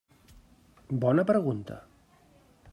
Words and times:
Bona 1.05 1.23
pregunta. 1.33 1.79